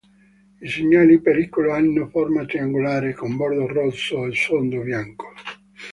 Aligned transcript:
I 0.59 0.67
segnali 0.67 1.21
pericolo 1.21 1.73
hanno 1.73 2.07
forma 2.09 2.43
triangolare 2.45 3.13
con 3.13 3.35
bordo 3.35 3.67
rosso 3.67 4.25
e 4.25 4.33
sfondo 4.33 4.81
bianco. 4.81 5.31